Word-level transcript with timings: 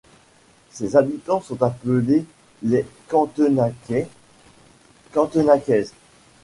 Ses 0.71 0.95
habitants 0.95 1.41
sont 1.41 1.61
appelés 1.61 2.25
les 2.63 2.87
Cantenacais, 3.07 4.07
Cantenacaises. 5.11 5.93